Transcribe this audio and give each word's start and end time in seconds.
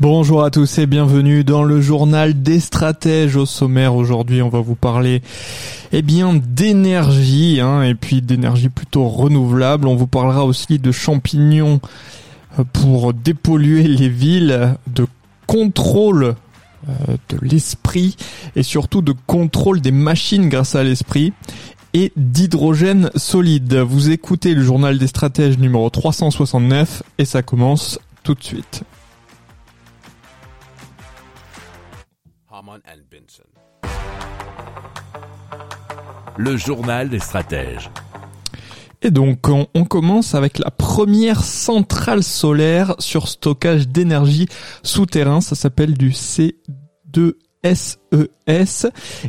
Bonjour 0.00 0.42
à 0.42 0.50
tous 0.50 0.78
et 0.78 0.86
bienvenue 0.86 1.44
dans 1.44 1.62
le 1.62 1.82
journal 1.82 2.40
des 2.40 2.58
stratèges. 2.58 3.36
Au 3.36 3.44
sommaire 3.44 3.94
aujourd'hui, 3.94 4.40
on 4.40 4.48
va 4.48 4.60
vous 4.60 4.74
parler 4.74 5.20
eh 5.92 6.00
bien 6.00 6.32
d'énergie 6.42 7.60
hein, 7.60 7.82
et 7.82 7.94
puis 7.94 8.22
d'énergie 8.22 8.70
plutôt 8.70 9.06
renouvelable. 9.08 9.86
On 9.86 9.96
vous 9.96 10.06
parlera 10.06 10.46
aussi 10.46 10.78
de 10.78 10.90
champignons 10.90 11.82
euh, 12.58 12.64
pour 12.72 13.12
dépolluer 13.12 13.82
les 13.82 14.08
villes, 14.08 14.74
de 14.86 15.06
contrôle 15.46 16.34
euh, 16.88 17.16
de 17.28 17.36
l'esprit 17.42 18.16
et 18.56 18.62
surtout 18.62 19.02
de 19.02 19.12
contrôle 19.26 19.82
des 19.82 19.92
machines 19.92 20.48
grâce 20.48 20.76
à 20.76 20.82
l'esprit 20.82 21.34
et 21.92 22.10
d'hydrogène 22.16 23.10
solide. 23.16 23.74
Vous 23.74 24.08
écoutez 24.08 24.54
le 24.54 24.62
journal 24.62 24.96
des 24.96 25.08
stratèges 25.08 25.58
numéro 25.58 25.90
369 25.90 27.02
et 27.18 27.26
ça 27.26 27.42
commence 27.42 27.98
tout 28.22 28.32
de 28.32 28.42
suite. 28.42 28.82
Haman 32.70 32.80
and 32.86 33.00
Benson. 33.10 33.42
Le 36.36 36.56
journal 36.56 37.08
des 37.08 37.18
stratèges. 37.18 37.90
Et 39.02 39.10
donc, 39.10 39.48
on, 39.48 39.66
on 39.74 39.84
commence 39.84 40.36
avec 40.36 40.58
la 40.58 40.70
première 40.70 41.42
centrale 41.42 42.22
solaire 42.22 42.94
sur 42.98 43.26
stockage 43.28 43.88
d'énergie 43.88 44.46
souterrain. 44.82 45.40
Ça 45.40 45.56
s'appelle 45.56 45.96
du 45.98 46.10
C2SES. 46.10 47.96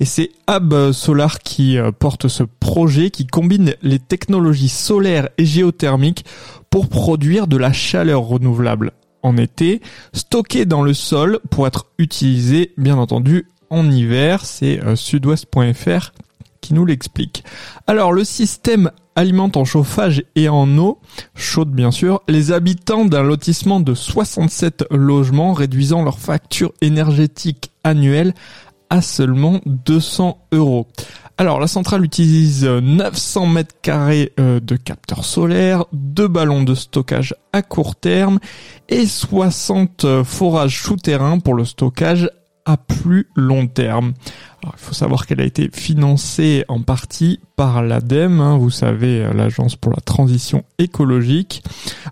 Et 0.00 0.04
c'est 0.04 0.30
Ab 0.46 0.92
Solar 0.92 1.38
qui 1.38 1.78
euh, 1.78 1.92
porte 1.92 2.28
ce 2.28 2.42
projet 2.42 3.10
qui 3.10 3.26
combine 3.26 3.74
les 3.82 3.98
technologies 4.00 4.68
solaires 4.68 5.28
et 5.38 5.44
géothermiques 5.44 6.24
pour 6.70 6.88
produire 6.88 7.46
de 7.46 7.56
la 7.56 7.72
chaleur 7.72 8.22
renouvelable 8.22 8.92
en 9.22 9.36
été, 9.36 9.80
stockée 10.12 10.64
dans 10.64 10.82
le 10.82 10.94
sol 10.94 11.40
pour 11.50 11.66
être 11.66 11.86
utilisée, 11.98 12.72
bien 12.76 12.96
entendu, 12.98 13.46
en 13.70 13.90
hiver. 13.90 14.44
C'est 14.44 14.82
euh, 14.82 14.96
sudouest.fr 14.96 16.12
qui 16.60 16.74
nous 16.74 16.84
l'explique. 16.84 17.44
Alors 17.86 18.12
le 18.12 18.24
système 18.24 18.90
alimente 19.14 19.56
en 19.56 19.64
chauffage 19.64 20.22
et 20.36 20.48
en 20.48 20.78
eau, 20.78 21.00
chaude 21.34 21.70
bien 21.70 21.90
sûr, 21.90 22.22
les 22.28 22.52
habitants 22.52 23.04
d'un 23.04 23.22
lotissement 23.22 23.80
de 23.80 23.94
67 23.94 24.84
logements, 24.90 25.52
réduisant 25.52 26.04
leur 26.04 26.18
facture 26.18 26.72
énergétique 26.80 27.72
annuelle 27.84 28.34
à 28.90 29.02
seulement 29.02 29.60
200 29.66 30.46
euros. 30.52 30.86
Alors 31.40 31.60
la 31.60 31.68
centrale 31.68 32.04
utilise 32.04 32.64
900 32.64 33.46
mètres 33.46 33.76
carrés 33.80 34.32
euh, 34.40 34.58
de 34.58 34.74
capteurs 34.74 35.24
solaires, 35.24 35.84
deux 35.92 36.26
ballons 36.26 36.64
de 36.64 36.74
stockage 36.74 37.32
à 37.52 37.62
court 37.62 37.94
terme 37.94 38.40
et 38.88 39.06
60 39.06 40.24
forages 40.24 40.82
souterrains 40.82 41.38
pour 41.38 41.54
le 41.54 41.64
stockage 41.64 42.28
à 42.68 42.76
plus 42.76 43.28
long 43.36 43.66
terme. 43.66 44.12
Alors, 44.62 44.74
il 44.76 44.80
faut 44.80 44.94
savoir 44.94 45.26
qu'elle 45.26 45.40
a 45.40 45.44
été 45.44 45.70
financée 45.72 46.64
en 46.68 46.82
partie 46.82 47.40
par 47.56 47.82
l'ADEME, 47.82 48.40
hein, 48.40 48.58
vous 48.58 48.68
savez, 48.68 49.22
euh, 49.22 49.32
l'agence 49.32 49.76
pour 49.76 49.92
la 49.92 50.02
transition 50.02 50.64
écologique. 50.78 51.62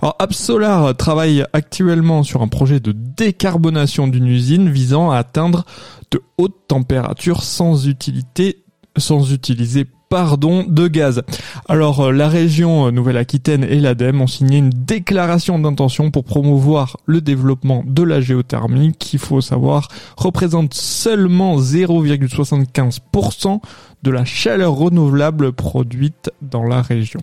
Alors, 0.00 0.16
Absolar 0.18 0.96
travaille 0.96 1.44
actuellement 1.52 2.22
sur 2.22 2.40
un 2.40 2.48
projet 2.48 2.80
de 2.80 2.92
décarbonation 2.92 4.06
d'une 4.06 4.28
usine 4.28 4.70
visant 4.70 5.10
à 5.10 5.18
atteindre 5.18 5.66
de 6.10 6.22
hautes 6.38 6.68
températures 6.68 7.42
sans 7.42 7.86
utilité, 7.86 8.64
sans 8.96 9.32
utiliser 9.32 9.86
pardon, 10.08 10.64
de 10.66 10.88
gaz. 10.88 11.22
Alors 11.68 12.00
euh, 12.00 12.12
la 12.12 12.28
région 12.28 12.86
euh, 12.86 12.90
Nouvelle-Aquitaine 12.90 13.64
et 13.64 13.80
l'ADEME 13.80 14.20
ont 14.20 14.26
signé 14.26 14.58
une 14.58 14.70
déclaration 14.70 15.58
d'intention 15.58 16.10
pour 16.10 16.24
promouvoir 16.24 16.96
le 17.06 17.20
développement 17.20 17.82
de 17.86 18.02
la 18.02 18.20
géothermie 18.20 18.92
qui, 18.92 19.16
il 19.16 19.18
faut 19.18 19.40
savoir, 19.40 19.88
représente 20.16 20.74
seulement 20.74 21.58
0,75% 21.58 23.60
de 24.02 24.10
la 24.10 24.24
chaleur 24.24 24.74
renouvelable 24.74 25.52
produite 25.52 26.30
dans 26.42 26.64
la 26.64 26.82
région. 26.82 27.20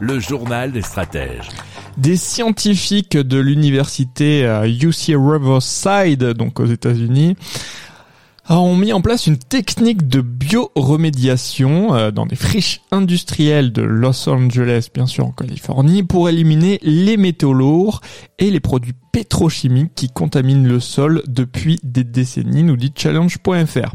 Le 0.00 0.18
journal 0.18 0.72
des 0.72 0.82
stratèges. 0.82 1.48
Des 1.96 2.16
scientifiques 2.16 3.16
de 3.16 3.38
l'université 3.38 4.46
euh, 4.46 4.66
UC 4.66 5.16
Riverside, 5.16 6.24
donc 6.34 6.60
aux 6.60 6.66
États-Unis, 6.66 7.36
ont 8.48 8.76
mis 8.76 8.92
en 8.92 9.00
place 9.00 9.26
une 9.26 9.36
technique 9.36 10.08
de 10.08 10.20
bioremédiation 10.20 11.94
euh, 11.94 12.10
dans 12.10 12.26
des 12.26 12.36
friches 12.36 12.80
industrielles 12.90 13.72
de 13.72 13.82
Los 13.82 14.28
Angeles, 14.28 14.88
bien 14.92 15.06
sûr 15.06 15.26
en 15.26 15.32
Californie, 15.32 16.02
pour 16.02 16.28
éliminer 16.28 16.78
les 16.82 17.16
métaux 17.16 17.52
lourds 17.52 18.00
et 18.38 18.50
les 18.50 18.60
produits 18.60 18.94
pétrochimiques 19.12 19.94
qui 19.94 20.08
contaminent 20.08 20.66
le 20.66 20.80
sol 20.80 21.22
depuis 21.26 21.78
des 21.82 22.04
décennies, 22.04 22.62
nous 22.62 22.76
dit 22.76 22.92
challenge.fr. 22.96 23.94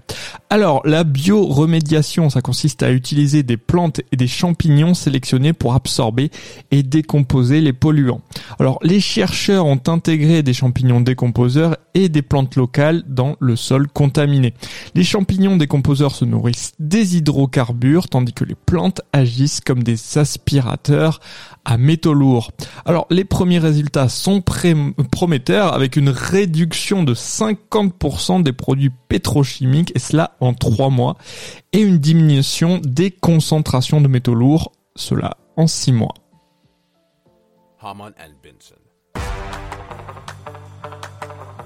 Alors, 0.50 0.82
la 0.86 1.04
bioremédiation, 1.04 2.30
ça 2.30 2.42
consiste 2.42 2.84
à 2.84 2.92
utiliser 2.92 3.44
des 3.44 3.58
plantes 3.58 4.02
et 4.12 4.18
des 4.18 4.28
champignons 4.28 4.94
sélectionnés 4.94 5.54
pour 5.54 5.74
absorber 5.74 6.32
et 6.72 6.84
décomposer 6.84 7.62
les 7.62 7.74
polluants. 7.74 8.22
Alors, 8.60 8.80
les 8.84 9.00
chercheurs 9.00 9.66
ont 9.66 9.82
intégré 9.88 10.44
des 10.44 10.54
champignons 10.54 11.02
décomposeurs 11.02 11.78
et 11.94 12.10
des 12.10 12.22
plantes 12.22 12.56
locales 12.56 13.04
dans 13.08 13.36
le 13.40 13.56
sol 13.56 13.88
contaminé. 13.88 14.54
Les 14.94 15.04
champignons 15.04 15.58
décomposeurs 15.58 16.16
se 16.16 16.26
nourrissent 16.26 16.74
des 16.80 17.18
hydrocarbures, 17.18 18.08
tandis 18.08 18.34
que 18.34 18.46
les 18.46 18.56
plantes 18.56 19.02
agissent 19.14 19.62
comme 19.62 19.84
des 19.84 20.18
aspirateurs 20.18 21.20
à 21.64 21.78
métaux 21.78 22.14
lourds. 22.14 22.52
Alors, 22.86 23.08
les 23.10 23.26
premiers 23.26 23.60
résultats 23.60 24.10
sont 24.10 24.42
prometteurs 24.42 25.74
avec 25.74 25.96
une 25.96 26.10
réduction 26.10 27.04
de 27.04 27.14
50% 27.14 28.44
des 28.44 28.54
produits 28.54 28.92
pétrochimiques, 29.10 29.92
et 29.96 30.00
cela 30.00 30.36
en 30.40 30.54
trois 30.54 30.90
mois, 30.90 31.18
et 31.74 31.80
une 31.80 31.98
diminution 31.98 32.80
des 32.84 33.12
concentrations 33.12 34.02
de 34.02 34.08
métaux 34.08 34.36
lourds, 34.36 34.72
cela 34.96 35.38
en 35.58 35.68
six 35.68 35.92
mois. 35.92 36.14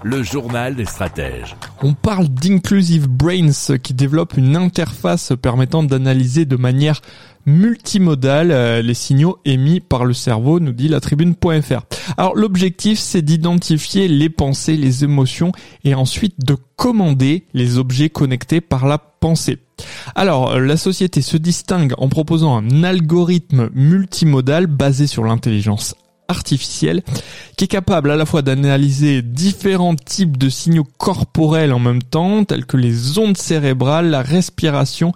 Le 0.03 0.21
journal 0.21 0.75
des 0.75 0.83
stratèges. 0.83 1.55
On 1.81 1.93
parle 1.93 2.27
d'Inclusive 2.27 3.07
Brains 3.07 3.77
qui 3.81 3.93
développe 3.93 4.35
une 4.35 4.57
interface 4.57 5.31
permettant 5.41 5.81
d'analyser 5.81 6.43
de 6.43 6.57
manière 6.57 6.99
multimodale 7.45 8.51
euh, 8.51 8.81
les 8.81 8.95
signaux 8.95 9.37
émis 9.45 9.79
par 9.79 10.03
le 10.03 10.13
cerveau, 10.13 10.59
nous 10.59 10.73
dit 10.73 10.89
la 10.89 10.99
tribune.fr. 10.99 11.85
Alors 12.17 12.35
l'objectif 12.35 12.99
c'est 12.99 13.21
d'identifier 13.21 14.09
les 14.09 14.29
pensées, 14.29 14.75
les 14.75 15.05
émotions 15.05 15.53
et 15.85 15.95
ensuite 15.95 16.45
de 16.45 16.57
commander 16.75 17.45
les 17.53 17.77
objets 17.77 18.09
connectés 18.09 18.59
par 18.59 18.87
la 18.87 18.97
pensée. 18.97 19.59
Alors, 20.15 20.51
euh, 20.51 20.59
la 20.59 20.75
société 20.75 21.21
se 21.21 21.37
distingue 21.37 21.93
en 21.97 22.09
proposant 22.09 22.57
un 22.57 22.83
algorithme 22.83 23.69
multimodal 23.73 24.67
basé 24.67 25.07
sur 25.07 25.23
l'intelligence 25.23 25.95
artificielle 26.29 27.03
qui 27.57 27.65
est 27.65 27.67
capable 27.67 28.11
à 28.11 28.15
la 28.15 28.25
fois 28.25 28.41
d'analyser 28.41 29.21
différents 29.21 29.95
types 29.95 30.37
de 30.37 30.47
signaux 30.47 30.87
corporels 30.97 31.73
en 31.73 31.79
même 31.79 32.03
temps, 32.03 32.45
tels 32.45 32.65
que 32.65 32.77
les 32.77 33.17
ondes 33.17 33.37
cérébrales, 33.37 34.09
la 34.09 34.21
respiration 34.21 35.13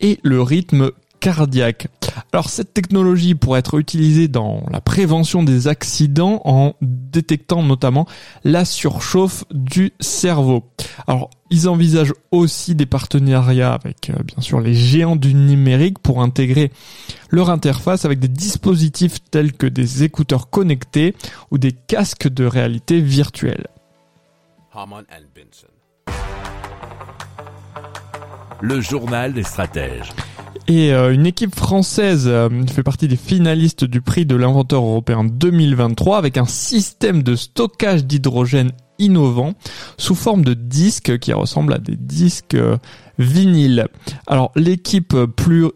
et 0.00 0.18
le 0.22 0.42
rythme 0.42 0.90
cardiaque. 1.20 1.88
Alors 2.32 2.48
cette 2.48 2.74
technologie 2.74 3.34
pourrait 3.34 3.60
être 3.60 3.78
utilisée 3.78 4.28
dans 4.28 4.64
la 4.70 4.80
prévention 4.80 5.42
des 5.42 5.68
accidents 5.68 6.40
en 6.44 6.74
détectant 6.80 7.62
notamment 7.62 8.06
la 8.44 8.64
surchauffe 8.64 9.44
du 9.50 9.92
cerveau. 10.00 10.64
Alors 11.06 11.30
ils 11.50 11.68
envisagent 11.68 12.14
aussi 12.30 12.74
des 12.74 12.86
partenariats 12.86 13.72
avec 13.72 14.10
euh, 14.10 14.22
bien 14.22 14.42
sûr 14.42 14.60
les 14.60 14.74
géants 14.74 15.16
du 15.16 15.34
numérique 15.34 15.98
pour 15.98 16.22
intégrer 16.22 16.70
leur 17.30 17.50
interface 17.50 18.04
avec 18.04 18.18
des 18.18 18.28
dispositifs 18.28 19.18
tels 19.30 19.52
que 19.52 19.66
des 19.66 20.04
écouteurs 20.04 20.50
connectés 20.50 21.14
ou 21.50 21.58
des 21.58 21.72
casques 21.72 22.28
de 22.28 22.44
réalité 22.44 23.00
virtuelle. 23.00 23.66
Le 28.60 28.80
journal 28.80 29.32
des 29.32 29.42
stratèges. 29.42 30.12
Et 30.70 30.92
euh, 30.92 31.14
une 31.14 31.24
équipe 31.24 31.54
française 31.54 32.24
euh, 32.28 32.50
fait 32.66 32.82
partie 32.82 33.08
des 33.08 33.16
finalistes 33.16 33.86
du 33.86 34.02
prix 34.02 34.26
de 34.26 34.36
l'inventeur 34.36 34.82
européen 34.84 35.24
2023 35.24 36.18
avec 36.18 36.36
un 36.36 36.44
système 36.44 37.22
de 37.22 37.36
stockage 37.36 38.04
d'hydrogène 38.04 38.72
innovant 38.98 39.54
sous 39.96 40.14
forme 40.14 40.44
de 40.44 40.52
disques 40.52 41.18
qui 41.20 41.32
ressemblent 41.32 41.72
à 41.72 41.78
des 41.78 41.96
disques 41.96 42.52
euh, 42.52 42.76
vinyles. 43.18 43.88
Alors 44.26 44.52
l'équipe 44.56 45.16
plus 45.36 45.68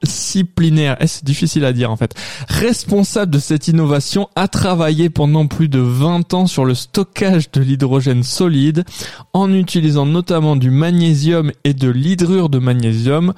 pluridisciplinaire, 0.00 0.96
eh, 1.00 1.06
c'est 1.06 1.24
difficile 1.24 1.64
à 1.64 1.72
dire 1.72 1.90
en 1.90 1.96
fait, 1.96 2.14
responsable 2.48 3.32
de 3.32 3.38
cette 3.38 3.68
innovation 3.68 4.28
a 4.36 4.48
travaillé 4.48 5.10
pendant 5.10 5.46
plus 5.46 5.68
de 5.68 5.80
20 5.80 6.34
ans 6.34 6.46
sur 6.46 6.64
le 6.64 6.74
stockage 6.74 7.50
de 7.50 7.60
l'hydrogène 7.60 8.22
solide 8.22 8.84
en 9.32 9.52
utilisant 9.52 10.06
notamment 10.06 10.56
du 10.56 10.70
magnésium 10.70 11.52
et 11.64 11.74
de 11.74 11.88
l'hydrure 11.88 12.48
de 12.48 12.58
magnésium 12.58 13.34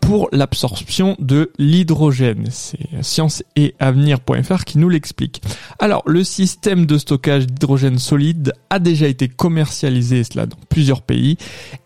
pour 0.00 0.28
l'absorption 0.32 1.16
de 1.18 1.50
l'hydrogène. 1.58 2.46
C'est 2.50 2.78
science 3.02 3.42
et 3.56 3.74
avenir.fr 3.78 4.64
qui 4.64 4.76
nous 4.78 4.90
l'explique. 4.90 5.40
Alors, 5.78 6.02
le 6.04 6.22
système 6.24 6.84
de 6.84 6.98
stockage 6.98 7.46
d'hydrogène 7.46 7.98
solide 7.98 8.52
a 8.68 8.78
déjà 8.80 9.06
été 9.06 9.28
commercialisé, 9.28 10.22
cela 10.24 10.44
dans 10.44 10.58
plusieurs 10.68 11.00
pays, 11.00 11.38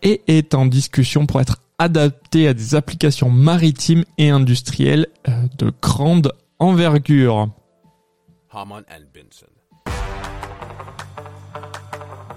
et 0.03 0.21
est 0.27 0.53
en 0.53 0.65
discussion 0.65 1.27
pour 1.27 1.39
être 1.39 1.61
adapté 1.79 2.47
à 2.47 2.53
des 2.53 2.75
applications 2.75 3.29
maritimes 3.29 4.03
et 4.17 4.29
industrielles 4.29 5.07
euh, 5.27 5.47
de 5.57 5.71
grande 5.81 6.33
envergure. 6.59 7.49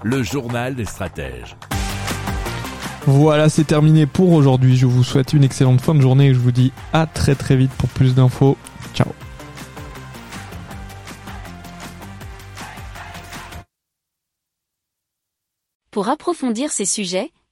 Le 0.05 0.23
journal 0.23 0.75
des 0.75 0.85
stratèges. 0.85 1.57
Voilà, 3.07 3.49
c'est 3.49 3.65
terminé 3.65 4.07
pour 4.07 4.33
aujourd'hui. 4.33 4.77
Je 4.77 4.87
vous 4.87 5.03
souhaite 5.03 5.33
une 5.33 5.43
excellente 5.43 5.81
fin 5.81 5.95
de 5.95 6.01
journée 6.01 6.29
et 6.29 6.35
je 6.35 6.39
vous 6.39 6.53
dis 6.53 6.73
à 6.93 7.07
très 7.07 7.35
très 7.35 7.57
vite 7.57 7.73
pour 7.73 7.89
plus 7.89 8.15
d'infos. 8.15 8.57
Ciao. 8.95 9.09
Pour 15.91 16.09
approfondir 16.09 16.71
ces 16.71 16.87
sujets, 16.87 17.33